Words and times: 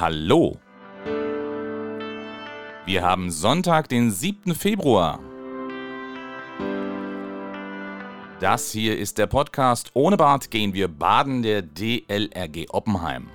Hallo. 0.00 0.58
Wir 2.84 3.04
haben 3.04 3.30
Sonntag, 3.30 3.88
den 3.88 4.10
7. 4.10 4.52
Februar. 4.56 5.20
Das 8.40 8.72
hier 8.72 8.98
ist 8.98 9.18
der 9.18 9.28
Podcast 9.28 9.92
Ohne 9.94 10.16
Bad 10.16 10.50
gehen 10.50 10.74
wir 10.74 10.88
baden 10.88 11.44
der 11.44 11.62
DLRG 11.62 12.70
Oppenheim. 12.70 13.28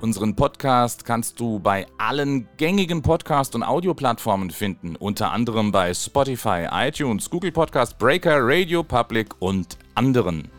Unseren 0.00 0.34
Podcast 0.36 1.04
kannst 1.04 1.38
du 1.38 1.58
bei 1.58 1.86
allen 1.98 2.48
gängigen 2.56 3.02
Podcast- 3.02 3.54
und 3.54 3.62
Audioplattformen 3.62 4.48
finden, 4.50 4.96
unter 4.96 5.32
anderem 5.32 5.70
bei 5.70 5.92
Spotify, 5.92 6.66
iTunes, 6.70 7.28
Google 7.28 7.52
Podcast, 7.52 7.98
Breaker, 7.98 8.38
Radio 8.40 8.82
Public 8.82 9.34
und 9.38 9.76
anderen. 9.94 10.50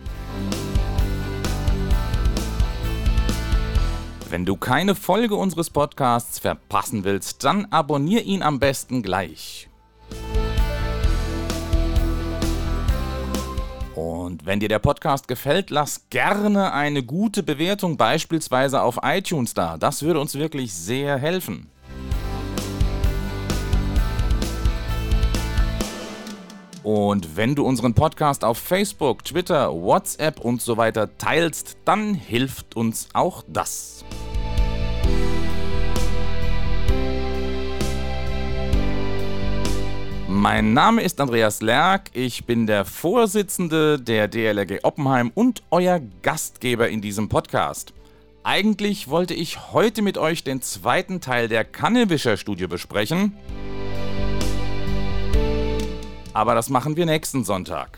Wenn 4.29 4.45
du 4.45 4.55
keine 4.55 4.95
Folge 4.95 5.35
unseres 5.35 5.70
Podcasts 5.70 6.39
verpassen 6.39 7.03
willst, 7.03 7.43
dann 7.43 7.67
abonnier 7.70 8.23
ihn 8.23 8.41
am 8.41 8.59
besten 8.59 9.03
gleich. 9.03 9.70
Und 13.93 14.45
wenn 14.45 14.59
dir 14.59 14.67
der 14.67 14.79
Podcast 14.79 15.27
gefällt, 15.27 15.70
lass 15.70 16.09
gerne 16.09 16.73
eine 16.73 17.03
gute 17.03 17.43
Bewertung 17.43 17.98
beispielsweise 17.98 18.81
auf 18.81 18.99
iTunes 19.03 19.53
da. 19.53 19.77
Das 19.77 20.01
würde 20.01 20.20
uns 20.20 20.34
wirklich 20.34 20.73
sehr 20.73 21.17
helfen. 21.17 21.70
Und 26.85 27.35
wenn 27.35 27.55
du 27.55 27.66
unseren 27.66 27.95
Podcast 27.95 28.44
auf 28.44 28.59
Facebook, 28.59 29.26
Twitter, 29.26 29.73
WhatsApp 29.73 30.39
und 30.39 30.62
so 30.62 30.77
weiter 30.77 31.18
teilst, 31.18 31.77
dann 31.84 32.13
hilft 32.13 32.76
uns 32.76 33.09
auch 33.13 33.43
das. 33.48 34.05
Mein 40.27 40.74
Name 40.74 41.01
ist 41.01 41.20
Andreas 41.20 41.63
Lerck, 41.63 42.12
ich 42.13 42.46
bin 42.46 42.68
der 42.68 42.85
Vorsitzende 42.85 43.99
der 43.99 44.27
DLRG 44.27 44.84
Oppenheim 44.84 45.31
und 45.34 45.63
euer 45.71 45.99
Gastgeber 46.21 46.87
in 46.90 47.02
diesem 47.02 47.29
Podcast. 47.29 47.93
Eigentlich 48.43 49.07
wollte 49.07 49.34
ich 49.34 49.71
heute 49.74 50.04
mit 50.04 50.20
euch 50.20 50.43
den 50.43 50.62
zweiten 50.62 51.20
Teil 51.20 51.48
der 51.48 51.65
Kannewischer-Studie 51.65 52.68
besprechen, 52.68 53.35
aber 56.35 56.53
das 56.53 56.69
machen 56.69 56.97
wir 56.97 57.05
nächsten 57.05 57.45
Sonntag. 57.45 57.97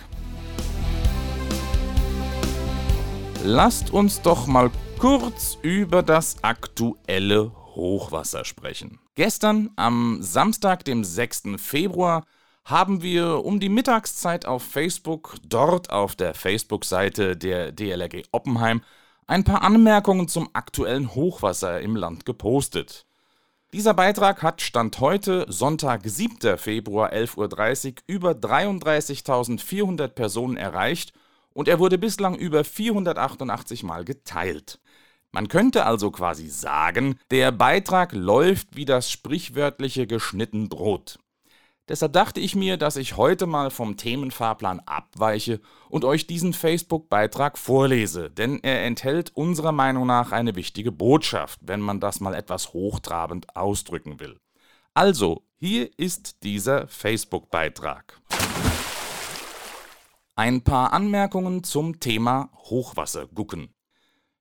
Lasst 3.44 3.92
uns 3.92 4.22
doch 4.22 4.46
mal 4.46 4.70
kurz 5.00 5.58
über 5.64 6.04
das 6.04 6.44
aktuelle 6.44 7.52
Hochwasser 7.74 8.46
sprechen. 8.46 9.00
Gestern, 9.16 9.72
am 9.76 10.20
Samstag, 10.22 10.86
dem 10.86 11.04
6. 11.04 11.44
Februar, 11.58 12.26
haben 12.64 13.02
wir 13.02 13.44
um 13.44 13.60
die 13.60 13.70
Mittagszeit 13.70 14.46
auf 14.46 14.62
Facebook, 14.62 15.36
dort 15.48 15.90
auf 15.90 16.16
der 16.16 16.36
Facebook-Seite 16.36 17.38
der 17.38 17.72
DLRG 17.72 18.26
Oppenheim, 18.32 18.82
ein 19.26 19.46
paar 19.46 19.64
Anmerkungen 19.64 20.28
zum 20.28 20.50
aktuellen 20.54 21.16
Hochwasser 21.16 21.82
im 21.82 21.96
Land 21.96 22.26
gepostet. 22.26 23.07
Dieser 23.74 23.94
Beitrag 23.94 24.44
hat 24.44 24.62
Stand 24.62 25.02
heute, 25.02 25.46
Sonntag, 25.50 26.04
7. 26.06 26.58
Februar, 26.58 27.12
11.30 27.12 27.88
Uhr, 27.88 27.94
über 28.08 28.32
33.400 28.32 30.08
Personen 30.08 30.56
erreicht 30.56 31.12
und 31.52 31.68
er 31.68 31.78
wurde 31.78 31.98
bislang 31.98 32.36
über 32.36 32.64
488 32.64 33.84
Mal 33.84 34.06
geteilt. 34.06 34.80
Man 35.34 35.50
könnte 35.50 35.86
also 35.86 36.12
quasi 36.12 36.48
sagen, 36.48 37.20
der 37.30 37.52
Beitrag 37.52 38.14
läuft 38.14 38.78
wie 38.78 38.86
das 38.86 39.12
sprichwörtliche 39.12 40.08
geschnitten 40.08 40.70
Brot. 40.70 41.20
Deshalb 41.90 42.12
dachte 42.12 42.42
ich 42.42 42.54
mir, 42.54 42.76
dass 42.76 42.98
ich 42.98 43.16
heute 43.16 43.46
mal 43.46 43.72
vom 43.72 43.96
Themenfahrplan 43.96 44.82
abweiche 44.82 45.62
und 45.90 46.04
euch 46.04 46.28
diesen 46.28 46.52
Facebook-Beitrag 46.52 47.58
vorlese, 47.58 48.30
denn 48.30 48.62
er 48.62 48.84
enthält 48.84 49.32
unserer 49.36 49.72
Meinung 49.72 50.06
nach 50.06 50.34
eine 50.34 50.56
wichtige 50.56 50.92
Botschaft, 50.92 51.62
wenn 51.64 51.80
man 51.80 52.02
das 52.02 52.20
mal 52.20 52.34
etwas 52.34 52.74
hochtrabend 52.74 53.56
ausdrücken 53.56 54.20
will. 54.20 54.38
Also, 54.94 55.44
hier 55.56 55.90
ist 55.98 56.44
dieser 56.44 56.88
Facebook-Beitrag. 56.88 58.20
Ein 60.36 60.64
paar 60.64 60.92
Anmerkungen 60.92 61.64
zum 61.64 62.02
Thema 62.02 62.50
Hochwassergucken. 62.54 63.74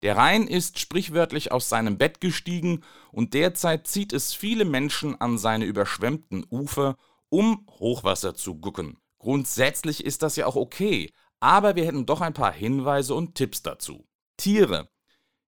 Der 0.02 0.16
Rhein 0.16 0.48
ist 0.48 0.78
sprichwörtlich 0.78 1.52
aus 1.52 1.68
seinem 1.68 1.96
Bett 1.96 2.20
gestiegen 2.20 2.82
und 3.12 3.34
derzeit 3.34 3.86
zieht 3.86 4.12
es 4.12 4.34
viele 4.34 4.64
Menschen 4.64 5.20
an 5.20 5.38
seine 5.38 5.64
überschwemmten 5.64 6.44
Ufer, 6.50 6.96
um 7.28 7.66
Hochwasser 7.78 8.34
zu 8.34 8.56
gucken. 8.56 8.98
Grundsätzlich 9.18 10.04
ist 10.04 10.22
das 10.22 10.36
ja 10.36 10.46
auch 10.46 10.56
okay, 10.56 11.12
aber 11.40 11.76
wir 11.76 11.84
hätten 11.84 12.06
doch 12.06 12.20
ein 12.20 12.34
paar 12.34 12.52
Hinweise 12.52 13.14
und 13.14 13.34
Tipps 13.34 13.62
dazu. 13.62 14.06
Tiere. 14.36 14.88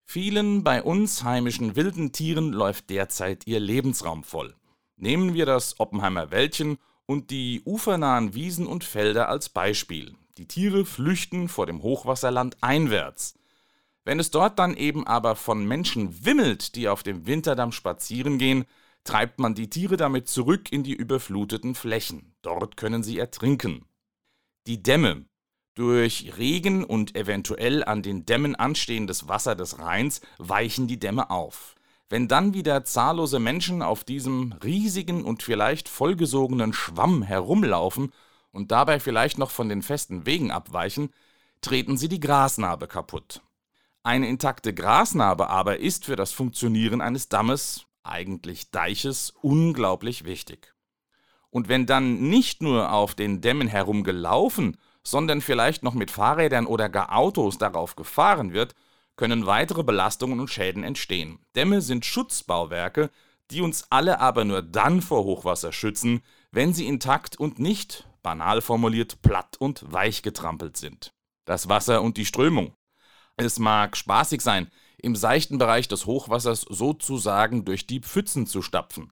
Vielen 0.03 0.63
bei 0.63 0.81
uns 0.81 1.23
heimischen 1.23 1.75
wilden 1.75 2.13
Tieren 2.13 2.53
läuft 2.53 2.89
derzeit 2.89 3.45
ihr 3.45 3.59
Lebensraum 3.59 4.23
voll. 4.23 4.55
Nehmen 4.95 5.33
wir 5.33 5.45
das 5.45 5.79
Oppenheimer 5.79 6.31
Wäldchen 6.31 6.77
und 7.05 7.29
die 7.29 7.61
ufernahen 7.65 8.33
Wiesen 8.33 8.67
und 8.67 8.83
Felder 8.83 9.29
als 9.29 9.49
Beispiel. 9.49 10.15
Die 10.37 10.47
Tiere 10.47 10.85
flüchten 10.85 11.49
vor 11.49 11.65
dem 11.65 11.81
Hochwasserland 11.81 12.57
einwärts. 12.61 13.35
Wenn 14.05 14.19
es 14.19 14.31
dort 14.31 14.59
dann 14.59 14.75
eben 14.75 15.05
aber 15.05 15.35
von 15.35 15.65
Menschen 15.65 16.25
wimmelt, 16.25 16.75
die 16.75 16.87
auf 16.87 17.03
dem 17.03 17.25
Winterdamm 17.27 17.71
spazieren 17.71 18.37
gehen, 18.37 18.65
treibt 19.07 19.39
man 19.39 19.55
die 19.55 19.69
Tiere 19.69 19.97
damit 19.97 20.27
zurück 20.27 20.71
in 20.71 20.83
die 20.83 20.93
überfluteten 20.93 21.73
Flächen. 21.73 22.35
Dort 22.41 22.77
können 22.77 23.03
sie 23.03 23.17
ertrinken. 23.17 23.85
Die 24.67 24.83
Dämme. 24.83 25.25
Durch 25.75 26.33
Regen 26.37 26.83
und 26.83 27.15
eventuell 27.15 27.83
an 27.83 28.01
den 28.01 28.25
Dämmen 28.25 28.55
anstehendes 28.55 29.27
Wasser 29.27 29.55
des 29.55 29.79
Rheins 29.79 30.21
weichen 30.37 30.87
die 30.87 30.99
Dämme 30.99 31.29
auf. 31.29 31.75
Wenn 32.09 32.27
dann 32.27 32.53
wieder 32.53 32.83
zahllose 32.83 33.39
Menschen 33.39 33.81
auf 33.81 34.03
diesem 34.03 34.53
riesigen 34.63 35.23
und 35.23 35.43
vielleicht 35.43 35.87
vollgesogenen 35.87 36.73
Schwamm 36.73 37.21
herumlaufen 37.21 38.11
und 38.51 38.71
dabei 38.71 38.99
vielleicht 38.99 39.37
noch 39.37 39.51
von 39.51 39.69
den 39.69 39.81
festen 39.81 40.25
Wegen 40.25 40.51
abweichen, 40.51 41.09
treten 41.61 41.97
sie 41.97 42.09
die 42.09 42.19
Grasnarbe 42.19 42.87
kaputt. 42.87 43.41
Eine 44.03 44.27
intakte 44.27 44.73
Grasnarbe 44.73 45.49
aber 45.49 45.79
ist 45.79 46.05
für 46.05 46.15
das 46.15 46.31
Funktionieren 46.31 47.01
eines 47.01 47.29
Dammes, 47.29 47.86
eigentlich 48.07 48.71
Deiches, 48.71 49.33
unglaublich 49.41 50.25
wichtig. 50.25 50.73
Und 51.49 51.69
wenn 51.69 51.85
dann 51.85 52.29
nicht 52.29 52.61
nur 52.61 52.91
auf 52.91 53.15
den 53.15 53.41
Dämmen 53.41 53.67
herumgelaufen, 53.67 54.77
sondern 55.03 55.41
vielleicht 55.41 55.83
noch 55.83 55.93
mit 55.93 56.11
Fahrrädern 56.11 56.65
oder 56.65 56.89
gar 56.89 57.15
Autos 57.15 57.57
darauf 57.57 57.95
gefahren 57.95 58.53
wird, 58.53 58.75
können 59.15 59.45
weitere 59.45 59.83
Belastungen 59.83 60.39
und 60.39 60.49
Schäden 60.49 60.83
entstehen. 60.83 61.39
Dämme 61.55 61.81
sind 61.81 62.05
Schutzbauwerke, 62.05 63.09
die 63.49 63.61
uns 63.61 63.87
alle 63.89 64.19
aber 64.19 64.45
nur 64.45 64.61
dann 64.61 65.01
vor 65.01 65.23
Hochwasser 65.23 65.71
schützen, 65.71 66.21
wenn 66.51 66.73
sie 66.73 66.87
intakt 66.87 67.39
und 67.39 67.59
nicht, 67.59 68.07
banal 68.21 68.61
formuliert, 68.61 69.21
platt 69.21 69.55
und 69.57 69.91
weich 69.91 70.21
getrampelt 70.21 70.77
sind. 70.77 71.13
Das 71.45 71.69
Wasser 71.69 72.01
und 72.01 72.17
die 72.17 72.25
Strömung. 72.25 72.75
Es 73.37 73.59
mag 73.59 73.95
spaßig 73.95 74.41
sein, 74.41 74.69
im 74.97 75.15
seichten 75.15 75.57
Bereich 75.57 75.87
des 75.87 76.05
Hochwassers 76.05 76.61
sozusagen 76.61 77.65
durch 77.65 77.87
die 77.87 77.99
Pfützen 77.99 78.47
zu 78.47 78.61
stapfen. 78.61 79.11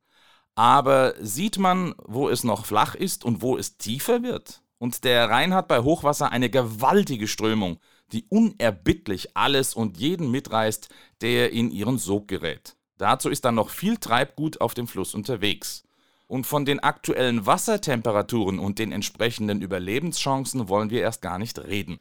Aber 0.55 1.13
sieht 1.19 1.57
man, 1.57 1.93
wo 2.05 2.29
es 2.29 2.43
noch 2.43 2.65
flach 2.65 2.95
ist 2.95 3.25
und 3.25 3.41
wo 3.41 3.57
es 3.57 3.77
tiefer 3.77 4.23
wird? 4.23 4.61
Und 4.77 5.03
der 5.03 5.29
Rhein 5.29 5.53
hat 5.53 5.67
bei 5.67 5.81
Hochwasser 5.81 6.31
eine 6.31 6.49
gewaltige 6.49 7.27
Strömung, 7.27 7.79
die 8.11 8.25
unerbittlich 8.29 9.35
alles 9.35 9.73
und 9.73 9.97
jeden 9.97 10.31
mitreißt, 10.31 10.89
der 11.21 11.51
in 11.51 11.71
ihren 11.71 11.97
Sog 11.97 12.27
gerät. 12.27 12.75
Dazu 12.97 13.29
ist 13.29 13.45
dann 13.45 13.55
noch 13.55 13.69
viel 13.69 13.97
Treibgut 13.97 14.61
auf 14.61 14.73
dem 14.73 14.87
Fluss 14.87 15.13
unterwegs. 15.13 15.83
Und 16.27 16.45
von 16.47 16.65
den 16.65 16.79
aktuellen 16.79 17.45
Wassertemperaturen 17.45 18.57
und 18.57 18.79
den 18.79 18.91
entsprechenden 18.91 19.61
Überlebenschancen 19.61 20.69
wollen 20.69 20.89
wir 20.89 21.01
erst 21.01 21.21
gar 21.21 21.37
nicht 21.37 21.59
reden. 21.59 21.99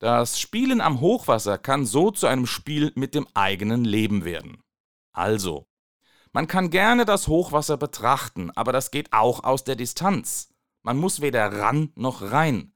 Das 0.00 0.40
Spielen 0.40 0.80
am 0.80 1.02
Hochwasser 1.02 1.58
kann 1.58 1.84
so 1.84 2.10
zu 2.10 2.26
einem 2.26 2.46
Spiel 2.46 2.90
mit 2.94 3.14
dem 3.14 3.26
eigenen 3.34 3.84
Leben 3.84 4.24
werden. 4.24 4.62
Also, 5.12 5.66
man 6.32 6.46
kann 6.46 6.70
gerne 6.70 7.04
das 7.04 7.28
Hochwasser 7.28 7.76
betrachten, 7.76 8.50
aber 8.52 8.72
das 8.72 8.90
geht 8.90 9.12
auch 9.12 9.44
aus 9.44 9.62
der 9.62 9.76
Distanz. 9.76 10.54
Man 10.82 10.96
muss 10.96 11.20
weder 11.20 11.52
ran 11.52 11.92
noch 11.96 12.22
rein. 12.22 12.72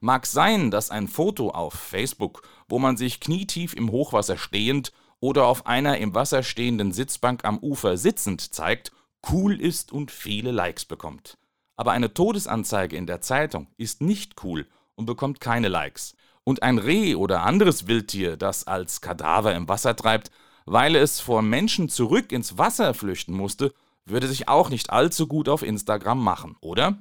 Mag 0.00 0.26
sein, 0.26 0.70
dass 0.70 0.90
ein 0.90 1.08
Foto 1.08 1.52
auf 1.52 1.72
Facebook, 1.72 2.42
wo 2.68 2.78
man 2.78 2.98
sich 2.98 3.18
knietief 3.18 3.72
im 3.72 3.90
Hochwasser 3.90 4.36
stehend 4.36 4.92
oder 5.20 5.46
auf 5.46 5.66
einer 5.66 5.96
im 5.96 6.14
Wasser 6.14 6.42
stehenden 6.42 6.92
Sitzbank 6.92 7.46
am 7.46 7.58
Ufer 7.58 7.96
sitzend 7.96 8.52
zeigt, 8.54 8.92
cool 9.32 9.58
ist 9.58 9.90
und 9.90 10.10
viele 10.10 10.50
Likes 10.50 10.84
bekommt. 10.84 11.38
Aber 11.76 11.92
eine 11.92 12.12
Todesanzeige 12.12 12.94
in 12.94 13.06
der 13.06 13.22
Zeitung 13.22 13.68
ist 13.78 14.02
nicht 14.02 14.44
cool 14.44 14.68
und 14.96 15.06
bekommt 15.06 15.40
keine 15.40 15.68
Likes. 15.68 16.14
Und 16.48 16.62
ein 16.62 16.78
Reh 16.78 17.14
oder 17.14 17.42
anderes 17.42 17.88
Wildtier, 17.88 18.38
das 18.38 18.66
als 18.66 19.02
Kadaver 19.02 19.54
im 19.54 19.68
Wasser 19.68 19.94
treibt, 19.94 20.30
weil 20.64 20.96
es 20.96 21.20
vor 21.20 21.42
Menschen 21.42 21.90
zurück 21.90 22.32
ins 22.32 22.56
Wasser 22.56 22.94
flüchten 22.94 23.34
musste, 23.34 23.74
würde 24.06 24.28
sich 24.28 24.48
auch 24.48 24.70
nicht 24.70 24.88
allzu 24.88 25.26
gut 25.26 25.50
auf 25.50 25.62
Instagram 25.62 26.24
machen, 26.24 26.56
oder? 26.62 26.96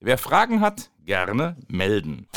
Wer 0.00 0.18
Fragen 0.18 0.60
hat, 0.60 0.90
gerne 1.02 1.56
melden. 1.66 2.28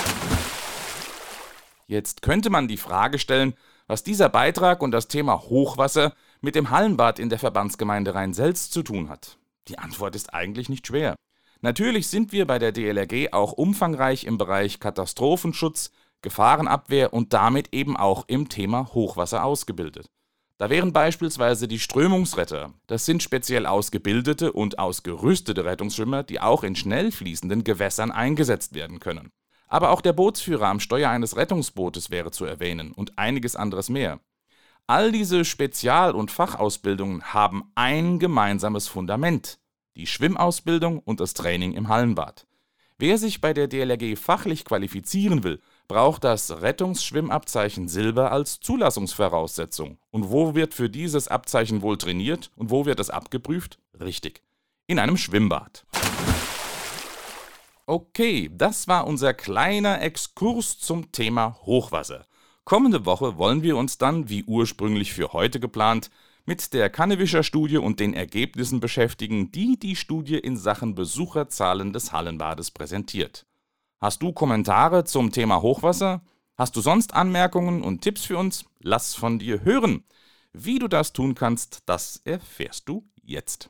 Jetzt 1.86 2.22
könnte 2.22 2.50
man 2.50 2.70
die 2.70 2.78
Frage 2.78 3.20
stellen, 3.20 3.56
was 3.88 4.06
dieser 4.06 4.30
Beitrag 4.30 4.82
und 4.82 4.92
das 4.92 5.10
Thema 5.10 5.42
Hochwasser 5.42 6.14
mit 6.40 6.56
dem 6.56 6.70
Hallenbad 6.70 7.20
in 7.20 7.28
der 7.28 7.40
Verbandsgemeinde 7.40 8.16
Rhein-Selz 8.16 8.70
zu 8.70 8.84
tun 8.84 9.10
hat. 9.10 9.38
Die 9.68 9.80
Antwort 9.80 10.16
ist 10.16 10.34
eigentlich 10.34 10.70
nicht 10.70 10.88
schwer. 10.88 11.16
Natürlich 11.60 12.08
sind 12.08 12.32
wir 12.32 12.48
bei 12.48 12.58
der 12.58 12.72
DLRG 12.72 13.34
auch 13.34 13.52
umfangreich 13.52 14.24
im 14.24 14.38
Bereich 14.38 14.80
Katastrophenschutz, 14.80 15.92
Gefahrenabwehr 16.24 17.14
und 17.14 17.34
damit 17.34 17.74
eben 17.74 17.96
auch 17.96 18.24
im 18.28 18.50
Thema 18.50 18.90
Hochwasser 18.94 19.44
ausgebildet. 19.44 20.10
Da 20.58 20.70
wären 20.70 20.94
beispielsweise 20.94 21.68
die 21.68 21.80
Strömungsretter. 21.80 22.74
Das 22.88 23.06
sind 23.06 23.22
speziell 23.22 23.66
ausgebildete 23.66 24.54
und 24.54 24.80
ausgerüstete 24.80 25.66
Rettungsschwimmer, 25.66 26.24
die 26.24 26.40
auch 26.40 26.64
in 26.64 26.76
schnell 26.76 27.12
fließenden 27.12 27.64
Gewässern 27.64 28.12
eingesetzt 28.12 28.74
werden 28.74 29.00
können. 29.00 29.32
Aber 29.68 29.90
auch 29.90 30.02
der 30.02 30.14
Bootsführer 30.14 30.68
am 30.68 30.80
Steuer 30.80 31.10
eines 31.10 31.36
Rettungsbootes 31.36 32.12
wäre 32.12 32.32
zu 32.32 32.46
erwähnen 32.46 32.92
und 32.92 33.18
einiges 33.18 33.56
anderes 33.56 33.90
mehr. 33.90 34.20
All 34.86 35.12
diese 35.12 35.46
Spezial- 35.46 36.14
und 36.14 36.30
Fachausbildungen 36.30 37.34
haben 37.34 37.72
ein 37.74 38.20
gemeinsames 38.20 38.88
Fundament, 38.88 39.60
die 39.96 40.08
Schwimmausbildung 40.08 41.00
und 41.00 41.20
das 41.20 41.34
Training 41.34 41.74
im 41.74 41.88
Hallenbad. 41.88 42.46
Wer 42.98 43.18
sich 43.18 43.42
bei 43.42 43.54
der 43.54 43.68
DLRG 43.68 44.18
fachlich 44.18 44.66
qualifizieren 44.66 45.44
will, 45.44 45.62
braucht 45.94 46.24
das 46.24 46.50
Rettungsschwimmabzeichen 46.50 47.88
Silber 47.88 48.32
als 48.32 48.60
Zulassungsvoraussetzung. 48.60 50.00
Und 50.10 50.32
wo 50.32 50.56
wird 50.56 50.74
für 50.74 50.90
dieses 50.90 51.28
Abzeichen 51.28 51.84
wohl 51.84 52.00
trainiert 52.00 52.50
und 52.56 52.72
wo 52.72 52.88
wird 52.88 53.00
es 53.00 53.12
abgeprüft? 53.12 53.78
Richtig, 54.00 54.42
in 54.88 54.98
einem 54.98 55.18
Schwimmbad. 55.18 55.86
Okay, 57.86 58.50
das 58.52 58.88
war 58.88 59.06
unser 59.06 59.36
kleiner 59.36 60.02
Exkurs 60.02 60.80
zum 60.80 61.12
Thema 61.12 61.60
Hochwasser. 61.62 62.26
Kommende 62.64 63.06
Woche 63.06 63.38
wollen 63.38 63.62
wir 63.62 63.78
uns 63.78 64.00
dann, 64.00 64.30
wie 64.30 64.46
ursprünglich 64.46 65.14
für 65.14 65.32
heute 65.32 65.60
geplant, 65.60 66.10
mit 66.48 66.74
der 66.74 66.90
Kannewischer 66.90 67.44
Studie 67.44 67.78
und 67.78 68.00
den 68.00 68.16
Ergebnissen 68.16 68.80
beschäftigen, 68.80 69.52
die 69.52 69.78
die 69.78 69.96
Studie 69.96 70.40
in 70.40 70.58
Sachen 70.58 70.96
Besucherzahlen 70.96 71.94
des 71.94 72.12
Hallenbades 72.12 72.72
präsentiert. 72.72 73.46
Hast 74.04 74.22
du 74.22 74.32
Kommentare 74.34 75.06
zum 75.06 75.32
Thema 75.32 75.62
Hochwasser? 75.62 76.22
Hast 76.58 76.76
du 76.76 76.82
sonst 76.82 77.14
Anmerkungen 77.14 77.82
und 77.82 78.02
Tipps 78.02 78.26
für 78.26 78.38
uns? 78.38 78.66
Lass 78.82 79.16
von 79.16 79.40
dir 79.40 79.64
hören. 79.64 80.04
Wie 80.52 80.78
du 80.78 80.90
das 80.90 81.14
tun 81.14 81.36
kannst, 81.36 81.84
das 81.86 82.18
erfährst 82.26 82.90
du 82.90 83.08
jetzt. 83.24 83.70